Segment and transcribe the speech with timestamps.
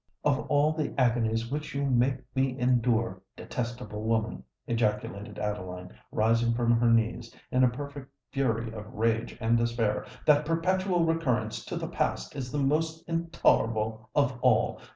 [0.25, 6.71] "Of all the agonies which you make me endure, detestable woman," ejaculated Adeline, rising from
[6.79, 11.87] her knees in a perfect fury of rage and despair, "that perpetual recurrence to the
[11.87, 14.81] past is the most intolerable of all!